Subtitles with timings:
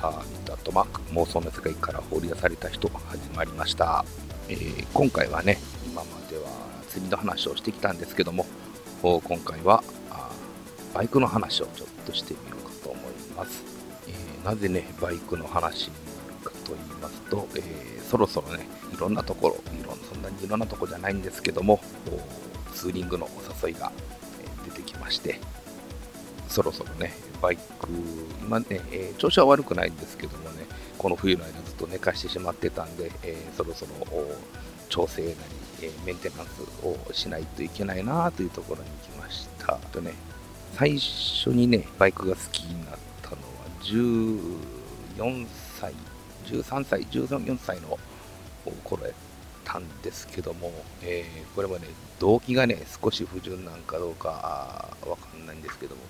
[0.00, 4.02] ハーミットマーク妄想の世界から放り出された人が始まりました、
[4.48, 6.44] えー、今回はね今までは
[6.88, 8.46] 釣りの話をしてきたんですけども
[9.02, 9.84] 今回は
[10.94, 13.04] バイクの話をちょっとしてみようかと思い
[13.36, 13.62] ます、
[14.08, 21.78] えー、なぜねバイクの話になるかと言いますと、えー、そろそろねいろんなところいろんそんなにいろんなとこじゃないんですけども
[22.72, 23.92] ツーリングのお誘いが
[24.64, 25.38] 出てきまして
[26.48, 27.88] そろそろねバイク、
[28.42, 30.66] 今ね、えー、調子は悪くないんですけどもね、
[30.98, 33.92] この冬の間ずっと寝かしてしまってたんで、えー、そろそろ
[34.88, 35.36] 調整なり、
[35.82, 39.76] えー、メンテナンスをしないといけないなというところに来ました。
[39.92, 40.12] とね、
[40.74, 43.42] 最初にね、バイクが好きになったのは
[43.82, 45.46] 14
[45.80, 45.94] 歳、
[46.46, 47.98] 13歳、14歳の
[48.84, 49.14] 頃やっ
[49.64, 56.02] たんですけども、えー、これもね、動機がね、少し不純なんかどうかわかんないんですけども、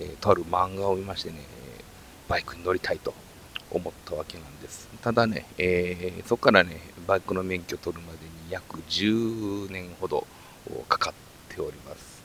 [0.00, 1.36] えー、とある漫画を見ましてね、
[2.28, 3.14] バイクに乗りたいと
[3.70, 4.88] 思ったわけなんです。
[5.02, 10.26] ただね、えー、そこからね、バイクの免許を取るまでに約10年ほど
[10.88, 12.22] かかっております。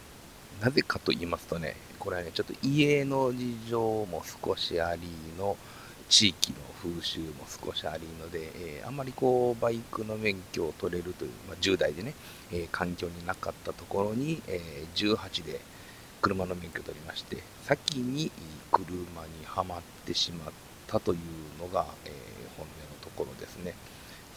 [0.62, 5.02] なぜかと言いますとね、これはね、ちょっと家の事情も少しあり
[5.38, 5.58] の、
[6.10, 12.16] 地域の風習も少しありので、えー、あんまりこうバイクの免許を取れるという、まあ、10代でね、
[12.52, 15.62] えー、環境になかったところに、えー、18で
[16.22, 18.32] 車の免許を取りまして先に
[18.72, 20.54] 車にはまってしまっ
[20.88, 21.20] たという
[21.62, 23.74] のが、えー、本音のところですね。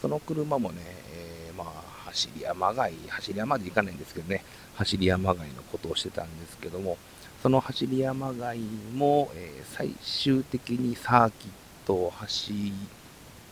[0.01, 0.81] その車もね、
[1.13, 4.43] えー、まあ走り山街走り山で行かないんですけどね
[4.75, 6.97] 走り山街のことをしてたんですけども
[7.41, 8.59] その走り山街
[8.93, 11.51] も、えー、最終的にサーキッ
[11.85, 12.73] トを走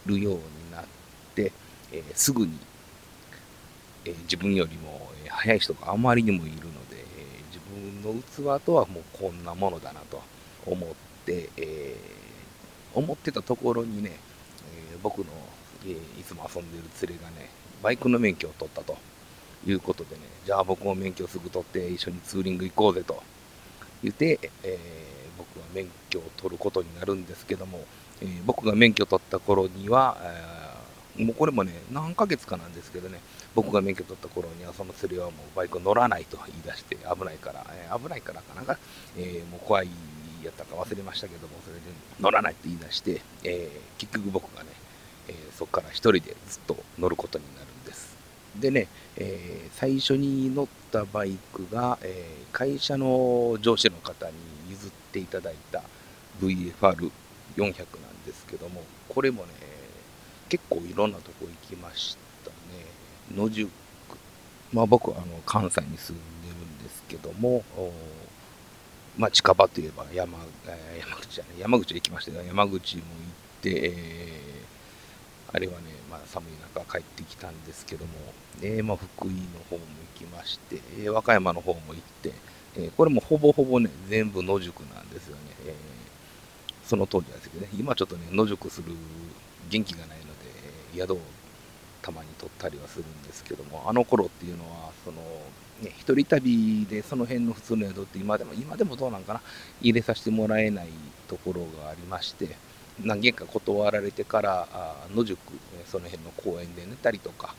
[0.05, 0.83] るようになっ
[1.35, 1.51] て、
[1.91, 2.57] えすぐに、
[4.05, 7.05] え自分よりも速い人があまりにもいるので
[7.71, 8.21] 分の
[8.59, 10.21] 器とはもうこんなものだなと
[10.65, 10.89] 思っ
[11.25, 14.11] て、えー、思ってたところにね、
[14.91, 15.25] えー、僕の、
[15.85, 17.49] えー、いつも遊んでる連れがね、
[17.81, 18.97] バイクの免許を取ったと
[19.65, 23.21] いうことでね、じゃあ僕も免許すぐ取って一緒にツーリング行こうぜと。
[24.03, 24.79] 言って、え
[25.37, 27.85] 僕は免許を取ることになるんですけども、
[28.19, 30.17] え僕が免許を取った頃には、
[31.17, 33.19] えもうこれもね、何ヶ月かなんですけどね、
[33.55, 38.61] 僕が免許取った頃にはその釣りはもうバイク乗らないと言い出して危ないから、えー、危ないからかな。
[38.61, 38.77] んか、
[39.17, 39.89] えー、もう怖い
[40.43, 41.81] やったか忘れましたけどもそれで
[42.19, 44.69] 乗らないって言い出して、えー、結局僕がね、
[45.27, 48.17] えそこから1人でずっと乗ることになるんです。
[48.59, 54.33] でね、え最初に乗ったバイクが、え会社の上司の方に
[54.69, 55.83] 譲っていただいた
[56.41, 59.49] VFR400 なんですけどもこれもね
[60.49, 62.20] 結構いろんなとこ行きました
[63.35, 63.69] 野宿。
[64.73, 67.63] まあ僕はあの関西に住んでるんですけども
[69.17, 70.37] まあ近場といえば山
[70.97, 78.11] 山口じゃない山口行きましたが山口も行って、えー、あれはね、まあ、寒い中帰ってきたんですけども、
[78.61, 79.35] えー、まあ、福井の
[79.69, 79.81] 方も
[80.15, 82.33] 行きまして、えー、和歌山の方も行って、
[82.77, 85.75] えこれもほぼほぼね全部野宿なんですよね、え
[86.85, 87.69] その当時はですけどね。
[87.77, 88.93] 今ちょっとね野宿する
[89.69, 90.25] 元気がないの
[90.93, 91.19] で宿を
[92.01, 95.17] たまに撮ったりはするんですけどもあの頃っていうのはその、
[95.81, 99.41] ね、一人旅でその辺の普通の宿って今でも今でもどうなんかな？
[99.81, 100.87] 入れさせてもらえない
[101.27, 102.55] ところがありまして
[103.03, 104.67] 何軒か断られてから
[105.15, 105.39] 野宿
[105.85, 107.55] その辺の公園で寝たりとか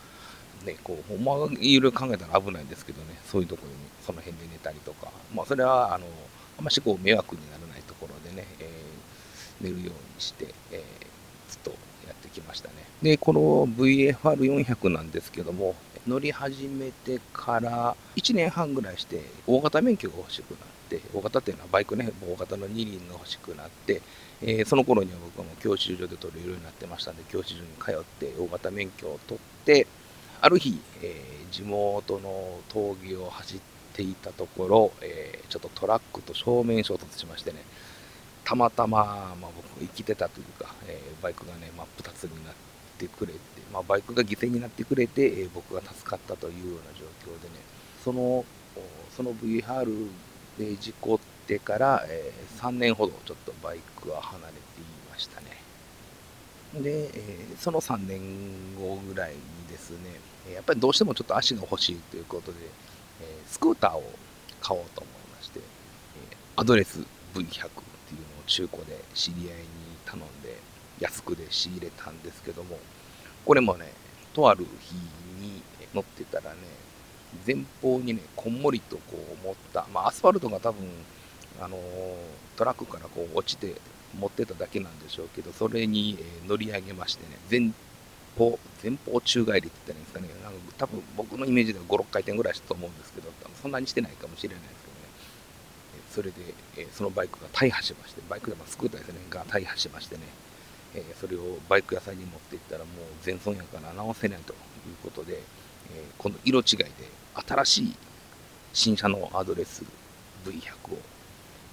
[0.65, 6.07] ね、こう、まあ、いろいろ考えたら危ないんですけどね、そういうところに、その辺で寝たりとか、まあ、それは、あの、
[6.57, 11.71] あんましこう、迷惑にならないところでね、えー、寝るようにして、えー、ずっと
[12.07, 12.71] やってきました。
[13.03, 15.75] で、この VFR400 なんですけども、
[16.07, 20.59] 乗り始めてから1年半ぐらいして、大型免許が欲しくなっ
[20.89, 24.03] て、大型っていうのはバイクね、大型の二輪が欲しくなって、
[24.41, 29.89] えー、その頃には僕はもう教習所で取れるようになってましたんで、教習所に通って大型免許を取って、
[30.41, 33.61] ある日、えー、地元の峠を走っ
[33.95, 37.65] ていたところ、えー、ちょっとトラックと正面衝突しましてね、
[38.45, 42.72] たまたま、まあ、僕生きてたというか、え、バイクがね、真っ二つになって、
[43.03, 43.39] てくれて、
[43.73, 47.55] まあ、バイクが犠牲になってくれて、えー、僕が助かったというような状況でね、
[48.05, 48.45] その、
[49.17, 50.09] その VR
[50.59, 54.63] で事故ってから、えー、3年ほどちょっとバイクは離れてい
[55.11, 55.47] ましたね。
[56.75, 60.21] で、えー、その3年後ぐらいにですね、
[60.55, 62.59] やっぱりどうしてもちょっと足が欲しいということで、
[63.21, 64.03] え、スクーターを
[64.61, 65.63] 買おうと思いまして、え
[66.57, 67.01] アドレス
[67.35, 67.69] V100 っていうのを
[68.47, 69.65] 中古で知り合いに
[70.05, 70.57] 頼んで、
[71.03, 72.79] 安くで仕入れたんですけども、
[73.45, 73.93] これもね、
[74.33, 74.95] とある日
[75.41, 75.63] に
[75.95, 76.59] 乗ってたらね、
[77.47, 79.03] 前方にね、こんもりとこ
[79.43, 80.87] う持った、まあ、アスファルトが多分、
[81.61, 81.79] あの
[82.57, 83.75] トラックからこう落ちて、
[84.19, 87.73] 持ってただけなんでしょうけど、それに、乗り上げましてね、前
[88.37, 94.73] 方、前方宙返りって言ったらいいんですかね、なんか多分僕のイメージでは5、6回転ぐらいしたと思うんですけど、そんなにしてないかもしれないです
[96.13, 100.23] けどね、それで、そのバイクが大破しまして、バイクでもスクーターですね、が大破しましてね、
[100.95, 102.87] えそれをバイク屋さんに持っていったらもう
[103.23, 104.59] 全損やから直せないという
[105.03, 105.41] ことで、
[105.95, 106.93] えこの色違いで
[107.35, 107.97] 新しい
[108.73, 109.85] 新車のアドレス
[110.45, 110.99] V100 を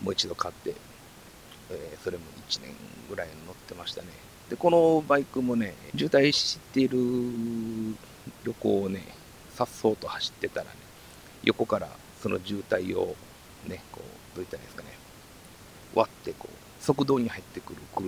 [0.01, 0.75] もう一度買って、
[1.69, 2.71] えそれも1年
[3.09, 4.07] ぐらい乗ってましたね。
[4.49, 6.97] で、このバイクもね、渋滞している
[8.43, 9.03] 旅行をね、
[9.53, 10.71] さっそうと走ってたらね、
[11.43, 11.89] 横から
[12.21, 13.15] その渋滞を
[13.67, 14.01] ね、こ
[14.33, 14.89] う、どういったらいいですかね、
[15.93, 18.03] 割ってこう、側道に入ってくる車、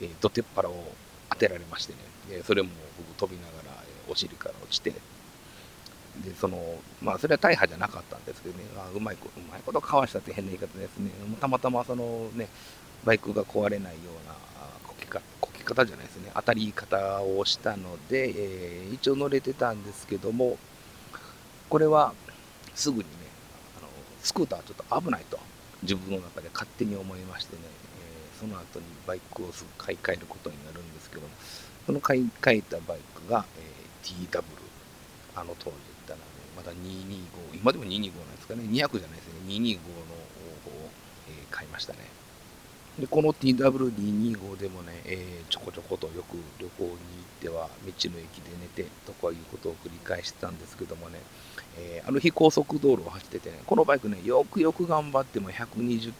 [0.00, 0.92] えー、どてっぱらを
[1.30, 1.98] 当てられましてね、
[2.30, 6.58] えそれも僕飛びながら、えお尻から落ちて、で、その、
[7.02, 11.10] まあ、それは大破じゃなかったんですけどね、あうまいこと、うまいことかわしたって変な言い方ですね、
[11.40, 12.48] たまたまそのね、
[13.04, 14.34] バイクが壊れないような
[14.86, 20.58] こけかこけ方じゃないですね、当たり方をしたので、えー、一応乗れてたんですけども、
[21.68, 22.14] これは
[22.74, 23.06] すぐにね、
[23.78, 23.88] あの
[24.22, 25.38] スクーターちょっと危ないと、
[25.82, 27.62] 自分の中で勝手に思いましてね、
[28.38, 31.28] その後にバイクをすぐ買い替えることになるんですけども、
[31.86, 34.42] その買い替えたバイクが、えー、TW、
[35.34, 35.72] あの当時言っ
[36.06, 36.24] たらね、
[36.56, 39.80] まだ225、今でも225なんですかね、200じゃないですね、225の
[40.64, 40.90] 方を、
[41.28, 41.98] えー、買いましたね。
[42.98, 46.96] でこの TW225 でもね、えー、ちょこちょことよく旅行に行っ
[47.42, 51.18] ては道の駅で寝てとかいうことを繰り返してたんですけどもね、
[51.78, 56.12] えー、ある日高速道路を走っててね、このバイクね、よくよく頑張っても120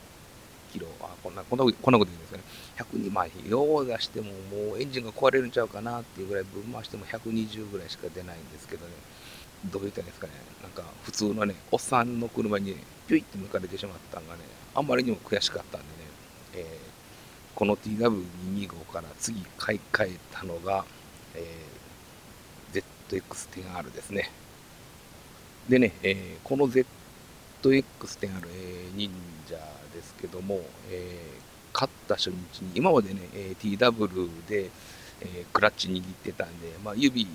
[0.77, 2.45] キロ、あこんなこんなこんなこと言うんですかね、
[2.77, 8.93] 102、まあ、用を出してももうエンジンが壊れるんちゃうかなっていうぐらいぶん回しても120ぐらいしか出ないんですけどね、
[9.71, 10.33] どう言ったらいいんですかね、
[10.63, 12.77] なんか普通のね、おっさんの車に、
[13.09, 14.41] ピュイって抜かれてしまったんがね、
[14.75, 15.93] あんまりにも悔しかったんでね、
[16.55, 16.67] えー、
[17.55, 20.85] この TW225 から次買い替えたのが、
[21.35, 24.31] えー、ZX10R ですね。
[25.69, 26.85] でね、えー、この ZX10R、
[28.49, 29.11] えー、忍
[29.49, 30.61] 者ですけども、
[30.91, 34.71] えー、勝った初日に、今までね、えー、TW で、
[35.21, 37.27] えー、クラッチ握ってたんで、まあ、指、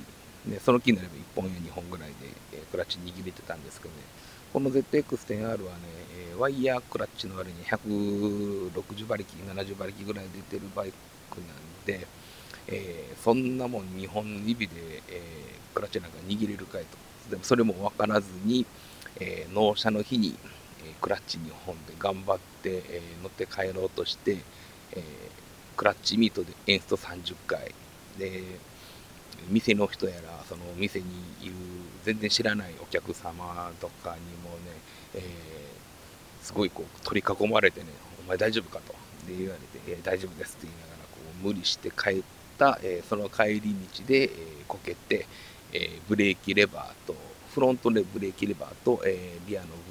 [0.45, 2.15] ね、その気になれば1本や2本ぐらいで、
[2.53, 4.01] えー、クラッチ握れてたんですけどね、
[4.53, 5.61] この ZX10R はね、
[6.31, 10.93] えー、ワイヤークラッチの割に160馬力、70馬力ぐらい出てるバイ
[11.29, 11.47] クなん
[11.85, 12.07] で、
[12.67, 14.73] えー、そんなもん2本指で、
[15.09, 16.97] えー、クラッチなんか握れるかいと。
[17.29, 18.65] でもそれも分からずに、
[19.19, 20.35] えー、納車の日に、
[20.85, 24.37] えクラッチ2本で頑張って、え乗って帰ろうとして、
[24.93, 25.03] え
[25.75, 27.73] クラッチミートでエンスト30回
[28.17, 28.43] で
[29.49, 31.05] 店の人やらその店に
[31.41, 31.53] いる
[32.03, 34.71] 全然知らないお客様とかにもね、
[35.15, 37.87] えー、すごいこう取り囲まれてね
[38.25, 38.93] 「お前大丈夫か?」と
[39.27, 42.23] で言われて「えー、大丈夫です」って言いながらこう無理して帰っ
[42.57, 44.29] た、えー、その帰り道で、え、
[44.67, 45.25] こけて、
[45.73, 47.15] えブレーキレバーと
[47.53, 49.90] フロントでブレーキレバーと、えリアのブレーキ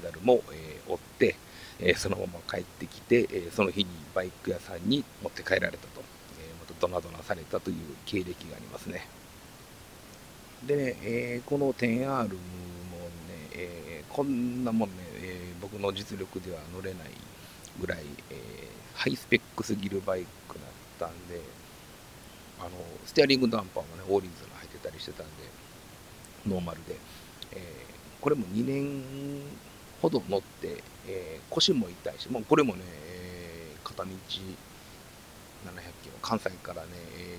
[0.00, 1.36] ペダルも、え折って、
[1.80, 6.02] えそのまま帰ってきて、えその日にバイク屋さんに持って帰られたと。
[6.40, 7.76] えまたドナドナされたという
[8.06, 9.06] 経歴がありますね。
[10.66, 12.38] でね、え、この 10R もね、
[13.52, 17.10] え、こんなもんね、え、僕の実力では乗れない
[17.80, 18.00] ぐらい、
[18.30, 20.66] えハイスペックすぎるバイクだっ
[20.98, 21.40] たんで、
[22.58, 22.70] あの
[23.06, 25.32] ステアリングダンパーもね、オーリンズが入ってたりしてたんで、
[26.46, 26.96] ノーマルで、
[27.52, 27.86] え
[28.20, 29.42] これも2年
[30.00, 34.14] ほど乗って、え腰も痛いし、もうこれもね、え片道700
[36.02, 36.88] キロ、関西からね、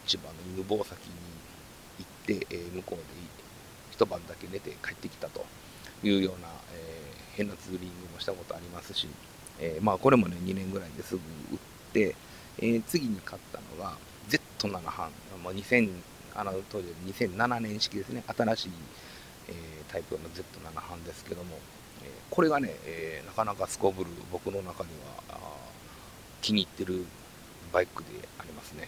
[0.05, 1.15] 千葉の犬吠埼に
[1.99, 3.19] 行って、え向こうで
[3.99, 5.45] 一晩だけ寝て帰ってきたと
[6.03, 9.09] いうような、えー、変なツーリングもしたことありますし、
[9.59, 11.57] えー、まあこれもね、2年ぐらいですぐ売っ
[11.91, 12.15] て、
[12.59, 13.97] えー、次に買ったのが
[14.29, 15.11] Z7 半、
[15.43, 15.91] まあ、2000
[16.33, 18.71] あの当時2007年式ですね、新しい、
[19.49, 19.53] え
[19.91, 21.57] タイプの Z7 半ですけども、
[22.29, 24.89] これがね、えなかなかすこぶる僕の中に
[25.29, 25.37] は
[26.41, 27.05] 気に入ってる
[27.71, 28.87] バイクでありますね。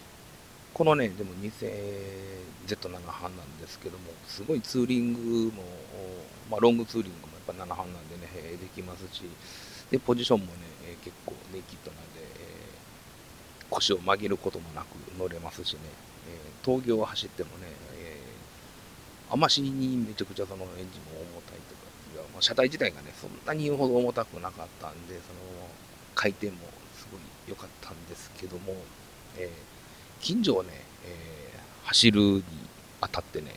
[0.74, 5.64] このね、でも 2000Z7 半なんですけども、すごいツーリングも、
[6.50, 9.24] まあ、ロングツーリングもやっぱ7半なんでね、できますし、
[9.92, 10.52] で、ポジションもね、
[11.04, 12.26] 結構ネイキッドなんでえ、
[13.70, 14.88] 腰を曲げることもなく
[15.20, 15.80] 乗れますしね、
[16.64, 18.18] 峠を走ってもねえ、
[19.30, 21.82] あましにめちゃくちゃそのエンジンも重たいとか、
[22.40, 25.70] 車体自体がね、そんなに言うほど重たくなかったんで、その
[26.16, 26.58] 回転も
[26.96, 28.74] すごい良かったんですけども、
[29.38, 30.70] えー、近所をね、
[31.06, 32.44] えー、走るに
[33.02, 33.56] あたってね、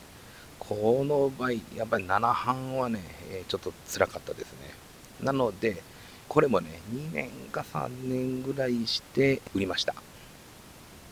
[0.59, 4.75] この場合、やっぱり7半はね、え、ちょっと辛かったですね。
[5.21, 5.83] なので、
[6.29, 9.95] これもね、2年か3年ぐらいして売りました。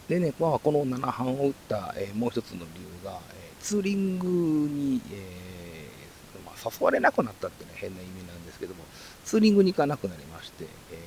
[0.09, 5.52] でね、まあ、この7班を打った、え、もう一つの理由が、え、ツーリングに、えー、
[6.65, 8.85] 誘われなくなったってね、変な意味なんですけども、
[9.25, 10.99] ツーリングに行かなくなりまして、え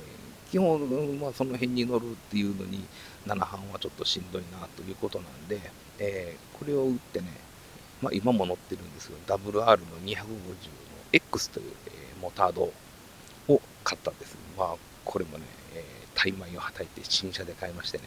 [0.50, 2.84] 基本、まあ、その辺に乗るっていうのに、
[3.26, 5.60] 7班はちょっとしんどいなということなんで、
[5.98, 7.26] えこれを打ってね、
[8.02, 10.26] まあ、今も乗ってるんですけど、WR の250の
[11.12, 12.72] X という、えモタード
[13.48, 14.36] を買ったんです。
[14.56, 15.44] まあ、これもね、
[15.74, 15.82] えー、
[16.14, 18.04] タイマイをはたいて新車で買いましてね、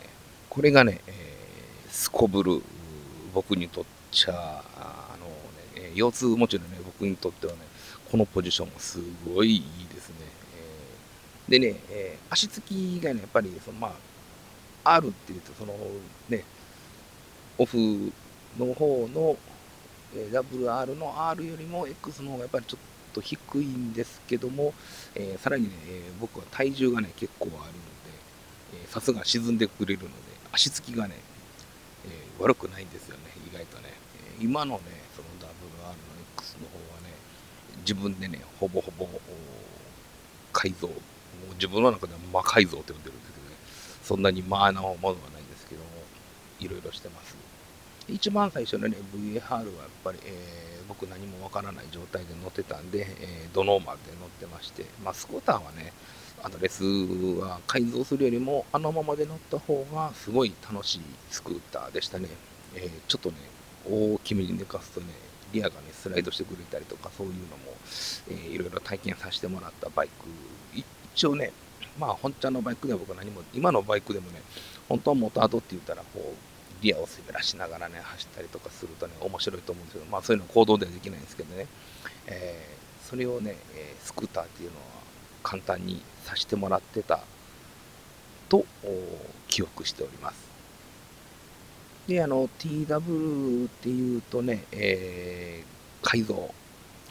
[0.50, 2.62] これがね、えー、すこぶる、
[3.34, 7.60] 僕にとっちゃ、あのね、腰痛持ちのね、僕にとってはね、
[8.12, 9.62] このポジションもすごいいい
[9.94, 10.16] ですね。
[11.48, 13.96] えー、でね、えー、足つきがね、やっぱり、そのま
[14.84, 15.74] あ、R っていうと、その
[16.28, 16.44] ね、
[17.58, 17.78] オフ
[18.58, 19.38] の方の、
[20.14, 24.74] えー、WR の R よりも X の方がやっぱりちょっと低いんですけども、
[25.16, 27.62] えー、さらにね、えー、僕は体重がね、結構あるの
[28.84, 30.14] で、さすが沈んでくれるので、
[30.52, 31.16] 足つきがね、
[32.06, 33.84] え、悪くないんですよね、意外とね。
[34.40, 34.82] え今のね、
[35.16, 35.29] その
[36.40, 37.14] WR の X の方はね、
[37.82, 39.08] 自分でね、ほぼほぼ
[40.54, 40.94] 改造、も
[41.52, 43.56] う自分の中では魔改造って呼んでるんですけどね、
[44.04, 45.88] そんなに魔なものはないんですけども、
[46.60, 47.36] いろいろしてます。
[48.08, 49.66] 一番最初のね、VAR はやっ
[50.04, 55.94] ぱり、えー僕何もわからない状態で乗ってたんで、えー、ドノーマルで乗ってまして、まあ、スクーターはね、
[56.42, 62.28] あのレスは改造するよりも、あのままで乗った方がすごい楽しいスクーターでしたね。
[62.76, 63.36] えー、ちょっとね、
[63.88, 65.08] 大きめに寝かすとね、
[65.52, 67.76] リアがね、スライドしてくれたりとか、そういうのも、
[68.30, 70.14] えー、いろいろ体験させてもらったバイク、
[71.16, 71.52] 一応ね、
[72.00, 74.42] まあ、本ちゃんのバイクでは僕何も、今のバイクでもね、
[74.88, 81.68] 本当はモタードって言ったら、こう、リアを滑らしながらね、走ったりとかするとね、面白いと思うんですけど、まあそういうの行動ではできないんですけどね、
[82.28, 84.84] えー、それをね、え、スクーターっていうのは
[85.44, 87.20] 簡単にさせてもらってた
[88.48, 88.66] と
[89.48, 90.49] 記憶しております。
[92.10, 96.52] で、あの、TW っていうとね、えー、改造。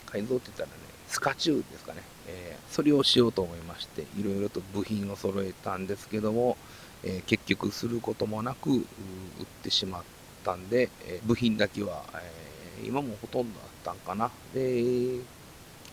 [0.05, 0.73] 改造って言ったらね、
[1.07, 2.01] スカチューですかね。
[2.27, 6.57] えー、それをしようと思いまして、いろいろと部品を揃えたんですけども、
[7.03, 8.83] えー、結局することもなく売っ
[9.63, 10.03] てしまっ
[10.43, 14.29] たんで、えー、部品だけは、えー、今もほとんどあったんかな。
[14.53, 14.83] で、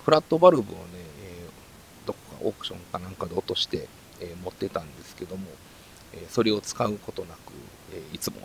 [0.05, 0.83] フラットバルブをね、
[1.23, 1.47] え
[2.07, 3.87] どこかオークションかなんかで落として、
[4.19, 5.47] え持ってたんですけども、
[6.29, 7.53] それを使うことなく、
[8.13, 8.37] いつも、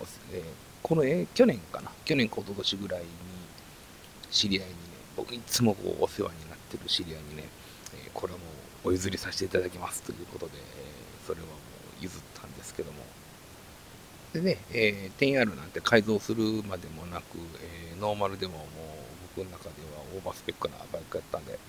[0.82, 3.08] この、え去年かな、去年か一昨年ぐらいに
[4.30, 4.78] 知り合いにね、
[5.16, 7.44] 僕いつもこうお世話になってる知り合いにね、
[8.06, 8.46] えこれはも
[8.86, 10.54] うお譲りさせていただきますということで、
[11.26, 13.00] それはもう譲ったんですけども。
[14.34, 18.68] でね、えー、10R なんて改造するまでもなく、えー、ノーマルでももう
[19.36, 21.60] 僕の中ではオーバースペックなバイクやったんで、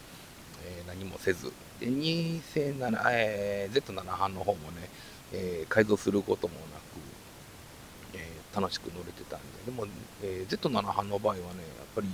[0.65, 4.89] えー、何もせず、で2007、えー、Z7 班の方もね、
[5.33, 9.87] えー、改造することもなく、えー、楽しく乗れてたんで、でも、
[10.23, 12.09] えー、Z7 班の場合はね、やっぱり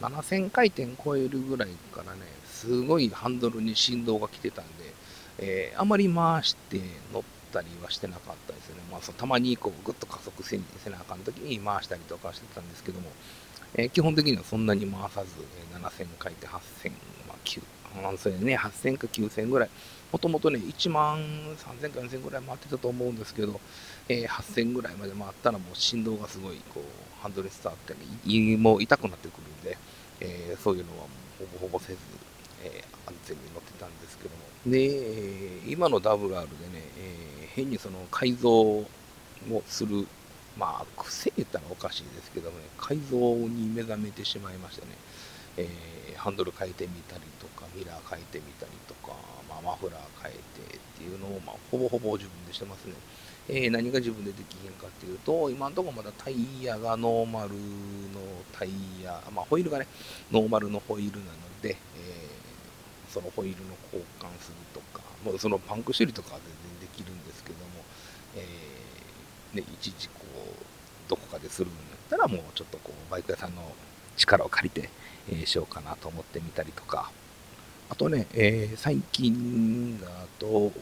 [0.00, 4.92] 7000回転超えるぐらいからね、すごいハンドルに振動が来てたんで、
[5.38, 6.80] えー、あまり回して
[7.12, 8.76] 乗ったりはしてなかったですね。
[8.90, 10.58] まあ、そのたまにこうぐっと加速せ
[10.90, 13.10] なあかん時に回したりとかしてたんですけども、
[13.74, 15.30] えー、基本的にはそんなに回さず、
[15.72, 16.90] えー、7000回転8000、
[17.26, 19.70] まあ9、それね、8000か9000ぐらい、
[20.12, 21.18] もともとね、1万
[21.56, 23.58] 3000か4000ぐらい回ってたと思うんですけど、
[24.08, 29.78] えー、8000ぐらいまで回ったらもう振動がすごいこうハンドルに伝わってね、胃も痛くなってくるんで、
[30.20, 31.06] えー、そういうのはも
[31.40, 31.98] うほぼほぼせず、
[32.62, 34.42] えー、安全に乗ってたんですけども。
[34.66, 38.86] で、今の WR でね、え、変にその改造を
[39.66, 40.06] する、
[40.58, 44.88] まあ、癖言ったらおかしいですけどもね、改造に目覚めてしまいましてね、
[45.56, 49.12] えー、ハンドル変えてみたりとか、ミラー変えてみたりとか、
[49.48, 52.94] まあ、マフラー変えてっていうのを、まあ、ほぼほぼ自分でしてますね。
[53.48, 58.70] えー、何が自分でできへんかっていうと、今のとこまだタイヤがノーマルのタイ
[59.02, 59.88] ヤ、まあ、ホイールがね、
[60.30, 62.32] ノーマルのホイールなので、え
[63.10, 67.82] そのホイールの交換するとか、もうそのパンク修理とかは全然できるんですけども、
[68.36, 73.62] えー、ね、いちいちこう、どこかでするんだったら、もうちょっとこう、バイク屋さんの
[74.16, 74.90] 力を借りて、
[75.30, 77.10] えー、しようかなと思ってみたりとか、
[77.90, 80.72] あとね、えー、最近だと、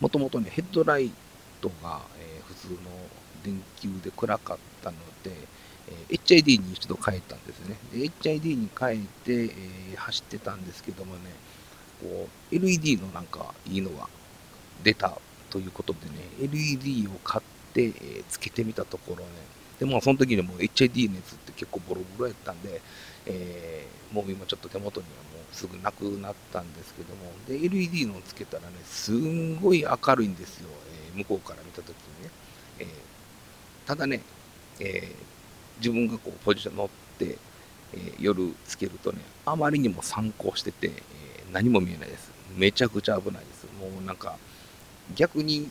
[0.00, 1.10] もともとね、ヘッドライ
[1.60, 2.76] トが、え、普通の
[3.44, 5.32] 電球で暗かったので、
[6.10, 7.76] え HID に一度変えたんですね。
[7.92, 9.44] HID に変えて、
[9.92, 11.20] え、走ってたんですけどもね、
[12.00, 14.08] こう LED のなんかいいのが
[14.82, 15.18] 出た
[15.50, 19.30] ということでね、LED を買って、えー、つけてみたところね、
[19.80, 22.82] でもその時にも HID 熱って結構ボロボロやったんで、
[23.24, 30.68] えー、もう今ちょっと手元にはもうすぐなくなったんですけども、で、LED のつけたらね、すんごい明るいんですよ、
[31.14, 32.30] えー、向こうから見た時にね。
[32.80, 32.88] えー、
[33.86, 34.20] ただね、
[34.80, 35.14] え
[35.78, 37.38] 自分がこうポジション乗って、
[37.94, 40.92] え夜つけるとね、あまりにも参考してて、え
[41.52, 42.30] 何も見えないです。
[42.54, 43.64] めちゃくちゃ危ないです。
[43.80, 44.36] もうなんか、
[45.14, 45.70] 逆に、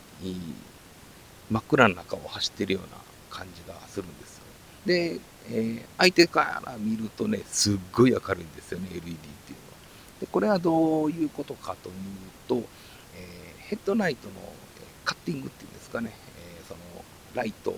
[1.51, 4.43] 真っ暗な中を走ってるような感じがするんですよ。
[4.85, 5.19] で、
[5.51, 9.77] えー、相手から見るとね、すっごい明るいんですよね、LED っていうのは。
[10.21, 11.95] で、これはどういうことかという
[12.47, 12.63] と、えー、
[13.69, 14.33] ヘッドライトの
[15.05, 16.79] カッティングっていうんですかね、えー、その
[17.35, 17.73] ライト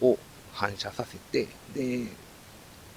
[0.00, 0.18] を
[0.52, 2.06] 反射させて、で、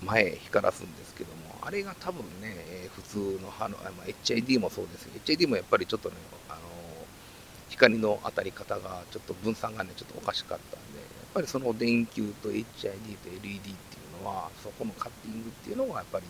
[0.03, 6.15] 前光らすんですけども、あれが多分ね、え普通の歯の、まあ、HID もそうですけど HID もやっぱりちょっとね、
[6.49, 6.59] あの
[7.69, 10.99] 光の当たり方がちょっと分散がね、ちょっとおかしかったんで、
[11.35, 13.73] ぱりその電球と HID と LED ってい
[14.19, 16.25] うのは、そこのカッティングっていうのがやっぱり、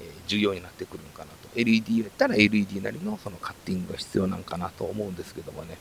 [0.00, 1.48] え重要になってくるんかなと。
[1.56, 5.78] LED やったら LED なりのそのカッティングが必要なんかなと思うんですけどもね、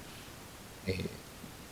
[0.85, 1.09] えー、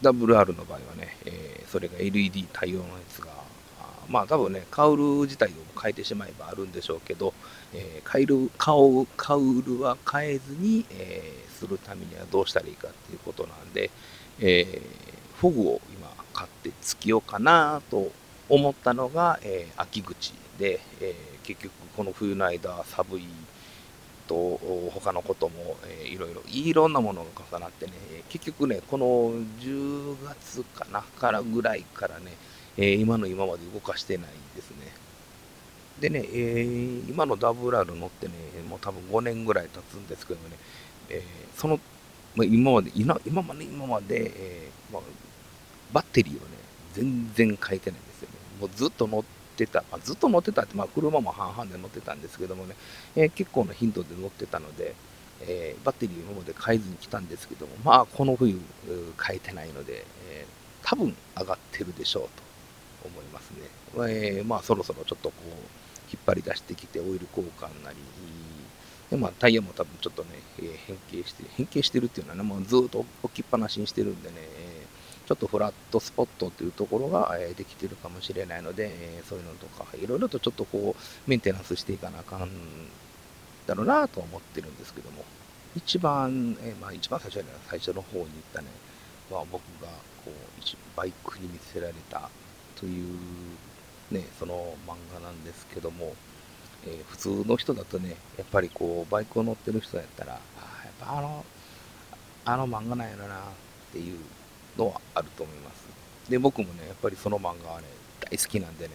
[0.01, 3.31] WR の場合はね、えー、それが LED 対応のやつが
[4.11, 7.33] まあ多分ね、カウル自体を変えてしまえばあるんでしょうけど、
[7.73, 13.89] えー、カイルカウカウルは変えずに、えー、するためにはどうしたらいいかっていうことなんで、
[14.39, 18.11] えー、フォグを今買ってつけようかなと
[18.49, 23.27] 思ったのが、えー、秋口で、えー、結局この冬の間寒い
[24.27, 24.59] と
[24.93, 27.93] 他のことも、えー、いろいろいろんなものが重なってね
[28.29, 29.05] 結局ねこの
[29.59, 32.31] 10月かなからぐらいからね
[32.77, 34.77] えー、今の今まで動かしてないですね。
[35.99, 38.33] でね、えー、今の WR 乗ってね、
[38.67, 40.55] もう多分5年ぐらい経つんですけどね、
[41.09, 41.21] え、
[41.55, 41.79] その、
[42.35, 45.01] ま、今まで、今今まで、今まで、えまあ、
[45.93, 46.41] バッテリーをね、
[46.93, 48.35] 全然変えてないんですよね。
[48.59, 49.23] もうずっと乗っ
[49.55, 52.75] てた、まあ、ずっと乗ってたって、まあ、車も半々で乗ってたんですけどもね、
[53.15, 54.95] えー、結構な頻度で乗ってたので、
[55.41, 58.59] えー、バッテリー今まで変えずに来たんですけども、まあ、この冬
[59.25, 62.51] 変えてないので、えー、多分上がってるでしょうと。
[63.05, 63.57] 思いますね。
[64.09, 65.49] えー、まあそろそろちょっとこう
[66.11, 67.97] 引っ張り出してきてオイル交換なり、
[69.09, 70.29] でまあ、タイヤも多分ちょっとね、
[70.61, 74.35] え、変形して、変形してるっていうのはね、もうずっと置きっぱなしにしてるんでね、
[75.31, 82.49] ちょっとフラットスポットというところが、えー、できてるかもしれないので、えー、そういうのとか、いろいろとちょっとこう、メンテナンスしていかなあかん
[83.65, 85.23] だろうなと思ってるんですけども、
[85.73, 88.67] 一番、えー、まあ一番最初に最初の方に言ったね、
[89.31, 89.87] まあ僕が
[90.25, 90.31] こう、
[90.97, 92.29] バイクに見せられた
[92.75, 93.17] という
[94.11, 96.13] ね、その漫画なんですけども、
[96.85, 100.37] えー、普通の人だとね、やっぱりこう、バイクを乗ってる人やったら、あ
[100.83, 101.45] やっぱあの、
[102.43, 103.39] あの漫画なんやろなっ
[103.93, 104.19] ていう
[104.77, 105.85] のはあると思います。
[106.29, 107.87] で、僕もね、やっぱりその漫画はね、
[108.19, 108.93] 大好きなんでね、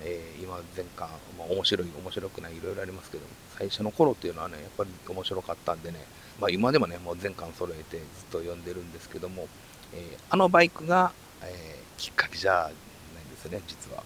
[0.00, 3.24] えー、今前巻、まあ、面白い、面白くない、いろいろありますけど、
[3.58, 6.04] 最初の頃っていうのはね、やっぱり面白かったんでね、
[6.40, 9.48] まあ今でもね、もう全巻揃えてずっと読んでるんですけども、
[9.92, 11.12] えー、あのバイクが、
[11.42, 14.02] えー、きっかけじゃないんですね、実は。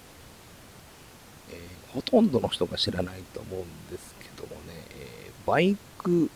[1.51, 6.31] えー、ほとんどの人が知らないと思うんですけどもね、えー、バイク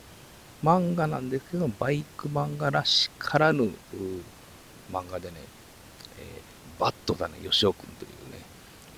[0.64, 3.70] 漫画なんですけど、バイク漫画らしからぬ
[4.92, 5.36] 漫画でね、
[6.18, 8.44] えー、バットだね、吉尾くんというね、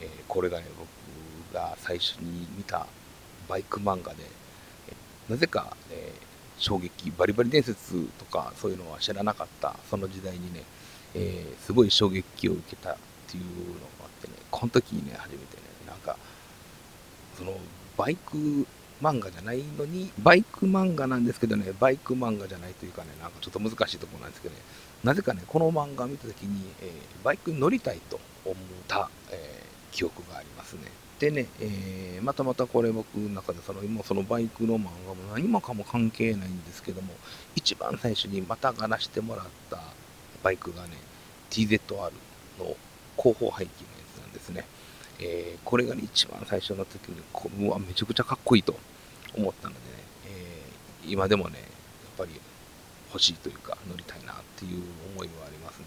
[0.01, 2.87] えこれがね、僕が最初に見た
[3.49, 4.25] バイク漫画で、
[4.89, 4.93] え
[5.33, 6.13] なぜか、え
[6.59, 10.63] 衝撃、バリバリ伝説とかそういうのは知らなかった、その時代にね、
[11.15, 12.97] えすごい衝撃を受けたっ
[13.29, 16.17] ていうのがあってね、この時にね、初めてね、なんか、
[17.37, 17.57] その、
[17.97, 18.67] バイク
[19.03, 24.61] 漫画じゃないのに、バイク漫画なんですけどね、バイク漫画じゃないというかね、なんかちょっと難しいところなんですけどね、
[25.05, 28.57] なぜかね、この漫画を見た時に、えー、バイクに乗りたいと思っ
[28.89, 30.91] た、えー、記憶がありますね。
[31.19, 37.15] でね、えー、またまたこれ僕の中でその今そのバイクの漫画も何もかも関係ないんですけども
[37.55, 39.81] 一番最初にまたがらしてもらった
[40.43, 40.91] バイクがね
[41.51, 42.13] TZR
[42.59, 42.77] の
[43.17, 44.67] 後方排気のやつなんですね。
[45.21, 48.77] えー、これが、ね、一番最初の時に、こうわ、めちゃくちゃかっこいいと
[49.37, 49.85] 思ったのでね、
[51.05, 51.67] えー、今でもね、やっ
[52.19, 52.41] ぱり
[53.15, 54.83] 欲しいというか、乗りたいなっていう
[55.15, 55.87] 思いはありますね。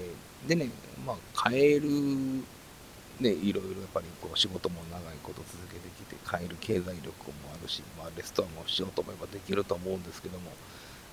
[0.00, 0.70] えー、でね、
[1.06, 1.90] まあ、買える、
[3.20, 10.50] ね、いろいろやっぱりこう仕事も長いこと続けてきて、買える経済力もあるし、まあ、レストランもしようと思えばできると思うんですけども、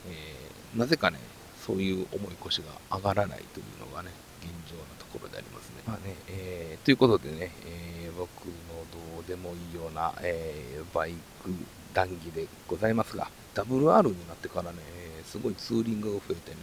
[0.08, 1.20] えー、なぜかね、
[1.68, 5.84] そういう重い腰が上がらないというのがね、現状のところでありますね。
[5.86, 8.52] まあね、えー、ということでね、えー、僕の
[9.16, 11.12] どうでもいいような、えー、バイ
[11.44, 11.52] ク
[11.94, 14.78] 談義でございますが、WR になってからね、
[15.26, 16.58] すごいツーリングが増えてね、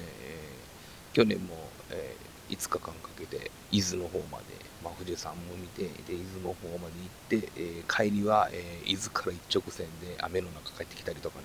[1.12, 2.16] 去年も、え
[2.48, 4.44] 5日間かけて伊豆の方まで、
[4.82, 6.94] まあ、富士山も見てで伊豆の方まで
[7.30, 11.44] 行って、えー、帰りは、えー、伊豆から一直線で雨の中帰ってきたりとかね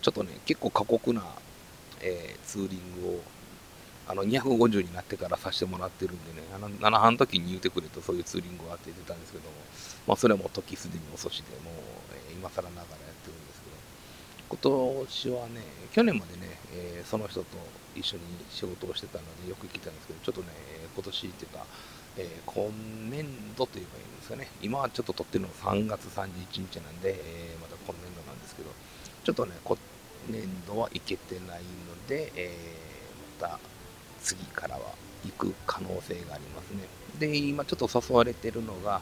[0.00, 1.22] ちょっとね結構過酷な、
[2.02, 3.20] えー、ツーリングを
[4.08, 9.50] あの250になってからさせてもらってるんでね、あの7半の時に言うてくれとそういうツーリングがあってたんですけども、
[10.08, 11.74] まあ、それはもう時すでに遅しで、もう、
[12.28, 13.11] えー、今更ながらや、
[14.52, 15.62] 今年はね、
[15.92, 17.46] 去年までね、えー、その人と
[17.96, 20.48] 一緒に仕事をしてたのでよく来たんですけど、ちょっとね、
[20.94, 21.64] 今年っていうか、
[22.18, 22.70] えー、今
[23.10, 23.24] 年
[23.56, 28.68] 度と言えばいいんですかね、今はちょっと撮ってるのが3月31日なんで、えまた今年度なんですけど、
[29.24, 29.78] ちょっとね、今
[30.28, 32.52] 年度は行けてないので、え
[33.40, 33.58] また
[34.20, 34.82] 次からは
[35.24, 36.84] 行く可能性がありますね。
[37.18, 39.00] で、今ちょっと誘われてるのが、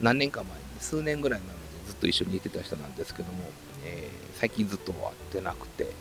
[0.00, 3.44] 何年か前に、数年ぐらい前までずっと一緒にいてた人なんですけども、
[3.84, 5.92] えー、最近ずっと会ってなくて、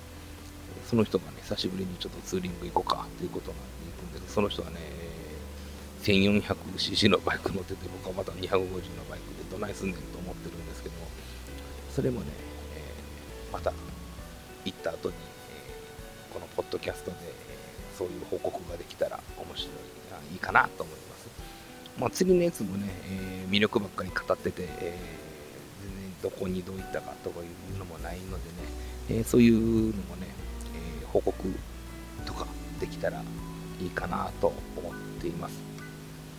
[0.89, 3.63] その人がね、久しぶりにちょっとツーリング行こうかということなんで
[3.98, 4.78] 行くんですけど、その人はね、
[6.02, 8.58] 1400cc のバイク乗ってて、僕はまた250
[8.98, 10.96] のバイクでどないすんねんと思ってるんですけど、
[11.91, 12.28] それもね、
[12.76, 13.72] えー、また
[14.65, 15.15] 行った後に、
[15.52, 17.36] えー、このポッドキャストでえ、
[17.98, 21.28] そういう報告ができたら面白い、いいかなと思います。
[22.00, 25.20] まあ、釣りのやつもね、え、魅力ばっかり語ってて、えー、
[26.21, 27.43] どこにどういったかとかい
[27.75, 28.41] うのもないのでね、
[29.10, 30.27] えー、そういうのもね、
[31.01, 31.36] え報告
[32.25, 32.45] とか
[32.79, 33.23] できたら
[33.79, 35.60] いいかなと思っています。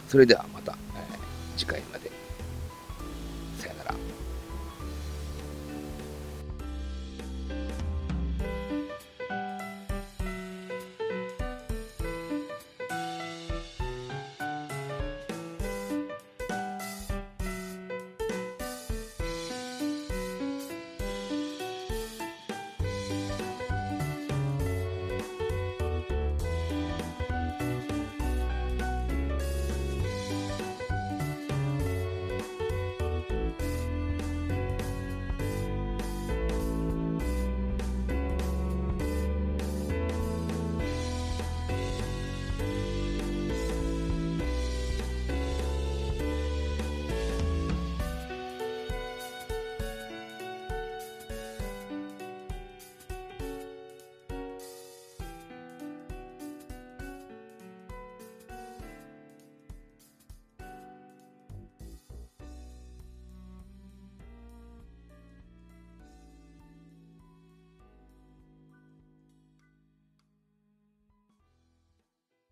[0.08, 1.18] それではまた、え
[1.56, 2.10] 次回まで